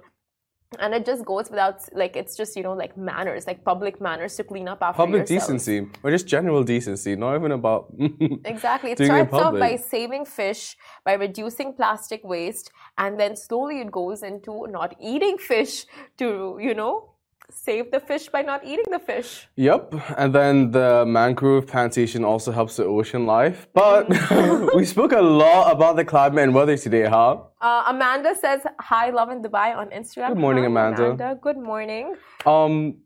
and 0.79 0.93
it 0.93 1.05
just 1.05 1.24
goes 1.25 1.50
without 1.50 1.81
like 1.93 2.15
it's 2.15 2.36
just 2.36 2.55
you 2.55 2.63
know 2.63 2.74
like 2.74 2.97
manners 2.97 3.47
like 3.47 3.63
public 3.63 4.01
manners 4.01 4.36
to 4.36 4.43
clean 4.43 4.67
up 4.67 4.79
after 4.81 4.97
Public 4.97 5.29
yourselves. 5.29 5.65
decency, 5.65 5.88
or 6.03 6.12
just 6.12 6.27
general 6.27 6.63
decency, 6.63 7.15
not 7.15 7.36
even 7.36 7.51
about. 7.51 7.93
Exactly. 8.45 8.91
It 8.91 8.97
starts 8.97 9.33
off 9.33 9.53
by 9.53 9.75
saving 9.77 10.25
fish, 10.25 10.75
by 11.05 11.13
reducing 11.13 11.74
plastic 11.74 12.21
waste, 12.24 12.71
and 12.97 13.19
then 13.19 13.36
slowly 13.36 13.79
it 13.79 13.91
goes 13.91 14.24
into 14.24 14.67
not 14.69 14.95
eating 15.00 15.38
fish 15.38 15.86
to, 16.17 16.57
you 16.59 16.74
know, 16.74 17.13
save 17.50 17.92
the 17.92 18.00
fish 18.00 18.27
by 18.30 18.42
not 18.42 18.66
eating 18.66 18.86
the 18.92 19.00
fish. 19.00 19.48
Yep, 19.56 19.94
and 20.18 20.34
then 20.34 20.72
the 20.72 21.06
mangrove 21.06 21.68
plantation 21.68 22.24
also 22.25 22.51
helps 22.51 22.75
the 22.77 22.84
ocean 22.86 23.25
life. 23.25 23.68
But 23.74 24.10
we 24.75 24.86
spoke 24.86 25.13
a 25.13 25.22
lot 25.22 25.72
about 25.72 25.96
the 25.96 26.06
climate 26.06 26.44
and 26.44 26.54
weather 26.54 26.77
today, 26.77 27.06
huh? 27.06 27.38
Uh, 27.62 27.84
Amanda 27.88 28.36
says, 28.36 28.62
Hi, 28.80 29.10
Lovin 29.10 29.42
Dubai 29.42 29.75
on 29.75 29.89
Instagram. 29.89 30.30
Good 30.30 30.38
morning, 30.38 30.63
Hi, 30.63 30.70
Amanda. 30.70 31.39
Good 31.42 31.58
morning. 31.58 32.16
Um, 32.46 32.98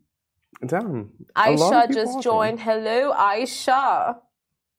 damn. 0.66 1.10
a 1.36 1.52
lot 1.52 1.84
of 1.84 1.90
Aisha 1.90 1.94
just 1.94 2.22
joined. 2.22 2.60
Hello, 2.60 3.12
Aisha. 3.12 4.16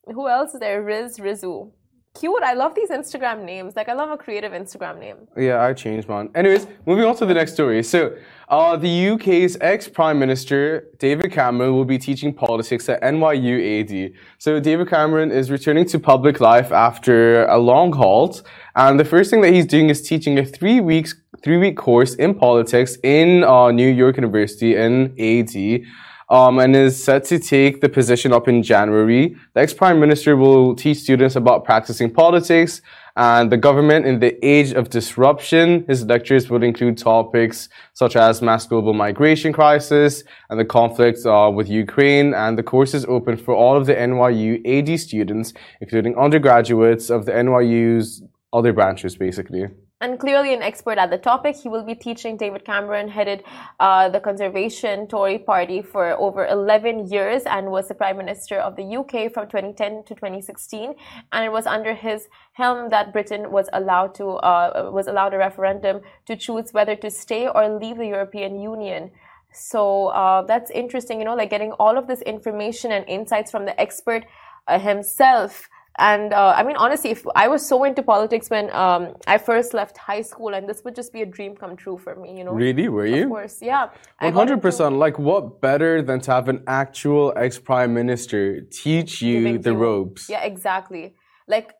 Who 0.06 0.28
else 0.28 0.54
is 0.54 0.60
there? 0.60 0.82
Riz, 0.82 1.18
Rizu. 1.18 1.70
Cute. 2.14 2.44
I 2.44 2.52
love 2.52 2.76
these 2.76 2.90
Instagram 2.90 3.44
names. 3.44 3.74
Like, 3.74 3.88
I 3.88 3.92
love 3.92 4.08
a 4.08 4.16
creative 4.16 4.52
Instagram 4.52 5.00
name. 5.00 5.16
Yeah, 5.36 5.60
I 5.60 5.72
changed 5.72 6.08
mine. 6.08 6.30
Anyways, 6.36 6.68
moving 6.86 7.04
on 7.04 7.16
to 7.16 7.26
the 7.26 7.34
next 7.34 7.54
story. 7.54 7.82
So, 7.82 8.16
uh, 8.48 8.76
the 8.76 9.08
UK's 9.08 9.56
ex 9.60 9.88
Prime 9.88 10.20
Minister 10.20 10.86
David 11.00 11.32
Cameron 11.32 11.74
will 11.74 11.84
be 11.84 11.98
teaching 11.98 12.32
politics 12.32 12.88
at 12.88 13.02
NYU 13.02 13.56
AD. 13.80 14.12
So, 14.38 14.60
David 14.60 14.88
Cameron 14.88 15.32
is 15.32 15.50
returning 15.50 15.86
to 15.86 15.98
public 15.98 16.38
life 16.38 16.70
after 16.70 17.46
a 17.46 17.58
long 17.58 17.92
halt, 17.92 18.42
and 18.76 19.00
the 19.00 19.04
first 19.04 19.28
thing 19.30 19.40
that 19.40 19.52
he's 19.52 19.66
doing 19.66 19.90
is 19.90 20.00
teaching 20.00 20.38
a 20.38 20.44
three 20.44 20.80
weeks 20.80 21.16
three 21.42 21.58
week 21.58 21.76
course 21.76 22.14
in 22.14 22.34
politics 22.34 22.96
in 23.02 23.42
uh, 23.42 23.72
New 23.72 23.88
York 23.88 24.16
University 24.16 24.76
in 24.76 25.14
AD. 25.18 25.84
Um, 26.30 26.58
and 26.58 26.74
is 26.74 27.02
set 27.02 27.24
to 27.26 27.38
take 27.38 27.82
the 27.82 27.88
position 27.88 28.32
up 28.32 28.48
in 28.48 28.62
January. 28.62 29.36
The 29.52 29.60
ex-prime 29.60 30.00
minister 30.00 30.36
will 30.36 30.74
teach 30.74 30.98
students 30.98 31.36
about 31.36 31.64
practicing 31.64 32.10
politics 32.10 32.80
and 33.16 33.52
the 33.52 33.56
government 33.56 34.06
in 34.06 34.18
the 34.18 34.44
age 34.44 34.72
of 34.72 34.90
disruption. 34.90 35.84
His 35.86 36.04
lectures 36.04 36.50
will 36.50 36.62
include 36.62 36.98
topics 36.98 37.68
such 37.92 38.16
as 38.16 38.42
mass 38.42 38.66
global 38.66 38.92
migration 38.92 39.52
crisis 39.52 40.24
and 40.50 40.58
the 40.58 40.64
conflict 40.64 41.24
uh, 41.24 41.50
with 41.54 41.68
Ukraine. 41.68 42.34
And 42.34 42.58
the 42.58 42.62
course 42.62 42.94
is 42.94 43.04
open 43.04 43.36
for 43.36 43.54
all 43.54 43.76
of 43.76 43.86
the 43.86 43.94
NYU 43.94 44.60
AD 44.66 44.98
students, 44.98 45.52
including 45.80 46.16
undergraduates 46.16 47.10
of 47.10 47.26
the 47.26 47.32
NYU's 47.32 48.22
other 48.52 48.72
branches, 48.72 49.16
basically. 49.16 49.66
And 50.00 50.18
clearly 50.18 50.52
an 50.52 50.60
expert 50.60 50.98
at 50.98 51.10
the 51.10 51.18
topic, 51.18 51.56
he 51.56 51.68
will 51.68 51.84
be 51.84 51.94
teaching. 51.94 52.36
David 52.36 52.64
Cameron 52.64 53.08
headed 53.08 53.44
uh, 53.78 54.08
the 54.08 54.20
Conservation 54.20 55.06
Tory 55.06 55.38
party 55.38 55.82
for 55.82 56.18
over 56.18 56.46
11 56.46 57.08
years 57.08 57.44
and 57.46 57.70
was 57.70 57.88
the 57.88 57.94
Prime 57.94 58.16
Minister 58.16 58.58
of 58.58 58.76
the 58.76 58.84
UK 58.84 59.32
from 59.32 59.46
2010 59.46 60.04
to 60.04 60.14
2016. 60.14 60.94
And 61.32 61.44
it 61.44 61.52
was 61.52 61.66
under 61.66 61.94
his 61.94 62.28
helm 62.52 62.90
that 62.90 63.12
Britain 63.12 63.52
was 63.52 63.68
allowed 63.72 64.14
to 64.16 64.30
uh, 64.30 64.90
was 64.92 65.06
allowed 65.06 65.32
a 65.32 65.38
referendum 65.38 66.00
to 66.26 66.36
choose 66.36 66.72
whether 66.72 66.96
to 66.96 67.10
stay 67.10 67.48
or 67.48 67.68
leave 67.68 67.96
the 67.96 68.06
European 68.06 68.60
Union. 68.60 69.10
So 69.54 70.08
uh, 70.08 70.42
that's 70.42 70.72
interesting, 70.72 71.20
you 71.20 71.24
know, 71.24 71.36
like 71.36 71.50
getting 71.50 71.72
all 71.72 71.96
of 71.96 72.08
this 72.08 72.20
information 72.22 72.90
and 72.90 73.08
insights 73.08 73.52
from 73.52 73.64
the 73.64 73.80
expert 73.80 74.26
uh, 74.66 74.80
himself. 74.80 75.68
And 75.98 76.32
uh, 76.32 76.54
I 76.56 76.64
mean, 76.64 76.76
honestly, 76.76 77.10
if 77.10 77.24
I 77.36 77.46
was 77.46 77.64
so 77.64 77.84
into 77.84 78.02
politics 78.02 78.50
when 78.50 78.68
um, 78.74 79.14
I 79.28 79.38
first 79.38 79.74
left 79.74 79.96
high 79.96 80.22
school, 80.22 80.52
and 80.52 80.68
this 80.68 80.82
would 80.84 80.96
just 80.96 81.12
be 81.12 81.22
a 81.22 81.26
dream 81.26 81.54
come 81.54 81.76
true 81.76 81.98
for 81.98 82.16
me, 82.16 82.36
you 82.36 82.44
know. 82.44 82.52
Really? 82.52 82.88
Were 82.88 83.06
you? 83.06 83.24
Of 83.24 83.28
course, 83.28 83.58
yeah. 83.62 83.90
One 84.18 84.32
hundred 84.32 84.60
percent. 84.60 84.96
Like, 84.96 85.18
what 85.18 85.60
better 85.60 86.02
than 86.02 86.20
to 86.22 86.32
have 86.32 86.48
an 86.48 86.64
actual 86.66 87.32
ex 87.36 87.60
prime 87.60 87.94
minister 87.94 88.60
teach 88.62 89.22
you 89.22 89.38
giving 89.38 89.60
the 89.62 89.70
you- 89.70 89.76
ropes? 89.76 90.28
Yeah, 90.28 90.42
exactly. 90.42 91.14
Like 91.46 91.74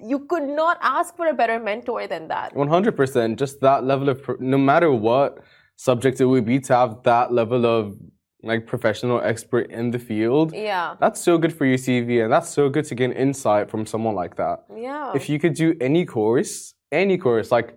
you 0.00 0.20
could 0.20 0.44
not 0.44 0.78
ask 0.80 1.14
for 1.14 1.26
a 1.26 1.34
better 1.34 1.60
mentor 1.60 2.06
than 2.06 2.28
that. 2.28 2.56
One 2.56 2.68
hundred 2.68 2.96
percent. 2.96 3.38
Just 3.38 3.60
that 3.60 3.84
level 3.84 4.08
of, 4.08 4.26
no 4.40 4.56
matter 4.56 4.90
what 4.90 5.40
subject 5.76 6.20
it 6.22 6.24
would 6.24 6.46
be, 6.46 6.58
to 6.60 6.74
have 6.74 7.02
that 7.02 7.32
level 7.32 7.66
of 7.66 7.94
like 8.42 8.66
professional 8.66 9.20
expert 9.20 9.70
in 9.70 9.90
the 9.90 9.98
field. 9.98 10.52
Yeah, 10.54 10.94
That's 11.00 11.20
so 11.20 11.38
good 11.38 11.52
for 11.52 11.64
your 11.66 11.78
CV, 11.78 12.22
and 12.22 12.32
that's 12.32 12.48
so 12.48 12.68
good 12.68 12.84
to 12.86 12.94
gain 12.94 13.12
insight 13.12 13.68
from 13.70 13.84
someone 13.86 14.14
like 14.14 14.36
that. 14.36 14.64
yeah. 14.76 15.12
If 15.14 15.28
you 15.28 15.38
could 15.38 15.54
do 15.54 15.74
any 15.80 16.04
course, 16.06 16.74
any 16.92 17.18
course, 17.18 17.50
like 17.50 17.76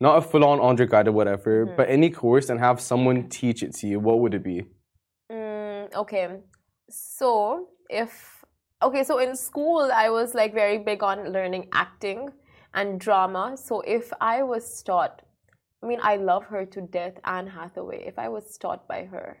not 0.00 0.16
a 0.18 0.22
full-on 0.22 0.60
undergrad 0.60 1.08
or 1.08 1.12
whatever, 1.12 1.66
Mm-hmm. 1.66 1.76
but 1.76 1.90
any 1.90 2.10
course, 2.10 2.48
and 2.50 2.58
have 2.60 2.80
someone 2.80 3.28
teach 3.28 3.62
it 3.62 3.74
to 3.76 3.86
you, 3.86 4.00
what 4.00 4.20
would 4.20 4.34
it 4.34 4.42
be? 4.44 4.64
Mm, 5.30 5.92
okay. 5.94 6.28
So 6.90 7.68
if 7.90 8.44
okay, 8.82 9.04
so 9.04 9.18
in 9.18 9.36
school 9.36 9.90
I 9.92 10.08
was 10.08 10.34
like 10.34 10.54
very 10.54 10.78
big 10.78 11.02
on 11.02 11.32
learning 11.32 11.68
acting 11.74 12.30
and 12.74 12.98
drama. 13.00 13.56
So 13.56 13.80
if 13.82 14.12
I 14.20 14.42
was 14.42 14.82
taught, 14.82 15.22
I 15.82 15.86
mean, 15.86 16.00
I 16.02 16.16
love 16.16 16.44
her 16.46 16.64
to 16.64 16.80
death, 16.80 17.14
Anne 17.24 17.46
Hathaway. 17.48 18.04
If 18.06 18.18
I 18.18 18.28
was 18.28 18.56
taught 18.56 18.86
by 18.88 19.04
her, 19.04 19.38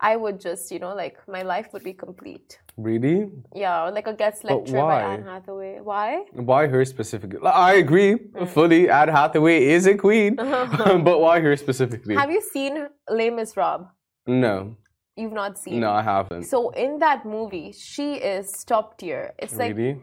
I 0.00 0.14
would 0.16 0.40
just, 0.40 0.70
you 0.70 0.78
know, 0.78 0.94
like 0.94 1.16
my 1.28 1.42
life 1.42 1.68
would 1.72 1.82
be 1.82 1.92
complete. 1.92 2.60
Really? 2.76 3.30
Yeah, 3.54 3.88
like 3.90 4.06
a 4.06 4.12
guest 4.14 4.44
lecture 4.44 4.74
by? 4.80 5.02
Anne 5.02 5.24
Hathaway. 5.24 5.80
Why? 5.82 6.22
Why 6.32 6.68
her 6.68 6.84
specifically? 6.84 7.40
I 7.44 7.74
agree 7.74 8.14
Mm. 8.14 8.48
fully. 8.48 8.88
Anne 8.88 9.08
Hathaway 9.08 9.64
is 9.64 9.86
a 9.86 9.96
queen, 9.96 10.36
but 11.08 11.20
why 11.20 11.40
her 11.40 11.56
specifically? 11.56 12.14
Have 12.14 12.30
you 12.30 12.40
seen 12.40 12.86
Les 13.10 13.30
Miserables? 13.30 13.88
no, 14.26 14.76
You've 15.16 15.32
not 15.32 15.58
seen. 15.58 15.80
no, 15.80 15.90
I 15.90 16.02
haven't. 16.02 16.44
So 16.44 16.70
in 16.70 17.00
that 17.00 17.26
movie, 17.26 17.72
she 17.72 18.14
is 18.14 18.62
top 18.64 18.98
tier. 18.98 19.34
It's 19.38 19.56
like 19.56 19.76
really? 19.76 20.00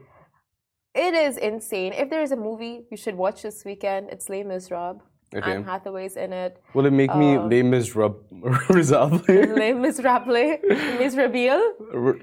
It 0.93 1.13
is 1.13 1.37
insane. 1.37 1.93
If 1.93 2.09
there 2.09 2.21
is 2.21 2.31
a 2.31 2.35
movie 2.35 2.85
you 2.91 2.97
should 2.97 3.15
watch 3.15 3.41
this 3.43 3.63
weekend, 3.65 4.09
it's 4.11 4.27
Les 4.29 4.43
Miserables. 4.43 5.01
Okay. 5.35 5.51
Anne 5.53 5.63
Hathaway's 5.63 6.15
in 6.15 6.31
it. 6.33 6.61
Will 6.73 6.85
it 6.85 6.93
make 6.93 7.13
me 7.15 7.35
Uh, 7.35 7.43
Les 7.47 7.61
Miserables? 7.63 8.23
Les 8.69 9.73
Miserables, 9.73 10.59
Miserable, 10.99 11.59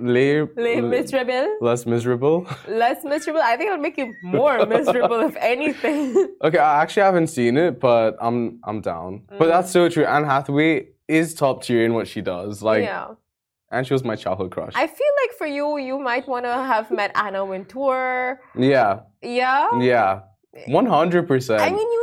Les, 0.00 0.42
Les 0.56 0.80
Miserable, 0.80 1.46
less 1.60 1.86
miserable? 1.86 2.46
less 2.68 3.04
miserable. 3.04 3.40
I 3.42 3.56
think 3.56 3.68
it'll 3.70 3.82
make 3.82 3.98
you 3.98 4.14
more 4.22 4.64
miserable, 4.76 5.20
if 5.20 5.36
anything. 5.36 6.14
Okay, 6.42 6.58
I 6.58 6.82
actually 6.82 7.02
haven't 7.02 7.26
seen 7.28 7.56
it, 7.56 7.80
but 7.80 8.16
I'm 8.20 8.60
I'm 8.64 8.80
down. 8.80 9.22
But 9.38 9.48
that's 9.48 9.70
so 9.70 9.88
true. 9.88 10.04
Anne 10.04 10.24
Hathaway 10.24 10.88
is 11.08 11.34
top 11.34 11.62
tier 11.64 11.84
in 11.84 11.94
what 11.94 12.08
she 12.08 12.20
does. 12.22 12.62
Like, 12.62 12.84
yeah. 12.84 13.08
and 13.70 13.86
she 13.86 13.92
was 13.92 14.04
my 14.04 14.16
childhood 14.16 14.50
crush. 14.52 14.72
I 14.74 14.86
feel 14.86 15.12
like 15.22 15.32
for 15.36 15.46
you, 15.46 15.78
you 15.78 15.98
might 15.98 16.26
want 16.28 16.44
to 16.46 16.52
have 16.52 16.90
met 16.90 17.10
Anna 17.14 17.44
Wintour. 17.44 18.40
yeah, 18.56 19.00
Yeah. 19.22 19.68
yeah, 19.80 20.20
one 20.68 20.86
hundred 20.86 21.26
percent. 21.28 21.60
I 21.60 21.70
mean, 21.70 21.78
you 21.96 22.02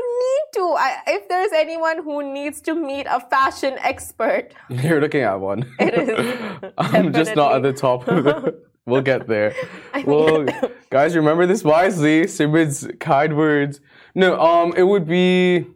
to. 0.53 0.75
I, 0.77 0.98
if 1.08 1.27
there's 1.27 1.51
anyone 1.53 2.03
who 2.03 2.34
needs 2.34 2.62
to 2.62 2.74
meet 2.75 3.06
a 3.10 3.20
fashion 3.20 3.77
expert, 3.79 4.50
You're 4.70 5.01
looking 5.01 5.22
at 5.22 5.39
one. 5.39 5.65
It 5.79 5.94
is, 5.94 6.72
I'm 6.77 7.13
just 7.13 7.36
not 7.36 7.56
at 7.56 7.63
the 7.63 7.74
top 7.74 8.08
of. 8.08 8.56
We'll 8.86 9.01
get 9.03 9.27
there. 9.27 9.53
I 9.94 10.03
Well, 10.03 10.48
guys, 10.89 11.15
remember 11.15 11.46
this 11.46 11.63
wisely. 11.63 12.25
Simid's 12.25 12.88
kind 13.00 13.38
words. 13.38 13.82
No, 14.15 14.39
um, 14.41 14.74
it 14.75 14.82
would 14.82 15.06
be 15.06 15.68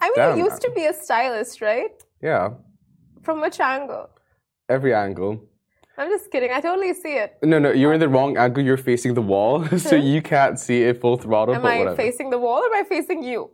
I 0.00 0.06
mean, 0.06 0.12
Damn. 0.16 0.38
you 0.38 0.44
used 0.46 0.60
to 0.62 0.70
be 0.74 0.84
a 0.86 0.92
stylist, 0.92 1.60
right? 1.60 1.92
yeah, 2.20 2.54
From 3.22 3.40
which 3.40 3.60
angle? 3.60 4.10
every 4.68 4.92
angle. 4.92 5.44
I'm 5.96 6.08
just 6.08 6.32
kidding. 6.32 6.50
I 6.50 6.60
totally 6.60 6.94
see 6.94 7.14
it. 7.14 7.36
No, 7.44 7.60
no, 7.60 7.70
you're 7.70 7.92
in 7.92 8.00
the 8.00 8.08
wrong 8.08 8.36
angle. 8.36 8.64
You're 8.64 8.76
facing 8.76 9.14
the 9.14 9.22
wall, 9.22 9.64
so 9.78 9.94
you 9.94 10.20
can't 10.20 10.58
see 10.58 10.82
it 10.82 11.00
full 11.00 11.18
throttle. 11.18 11.54
Am 11.54 11.62
but 11.62 11.72
I 11.74 11.78
whatever. 11.78 11.96
facing 11.96 12.30
the 12.30 12.38
wall 12.40 12.58
or 12.64 12.66
am 12.74 12.84
I 12.84 12.88
facing 12.88 13.22
you? 13.22 13.50